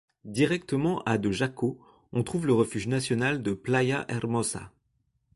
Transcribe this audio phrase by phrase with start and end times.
[0.25, 1.79] Directement à de Jacó,
[2.11, 4.71] on trouve le refuge national de Playa Hermosa.